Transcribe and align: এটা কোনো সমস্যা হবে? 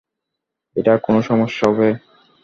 এটা 0.75 0.93
কোনো 1.05 1.19
সমস্যা 1.21 1.63
হবে? 1.69 1.89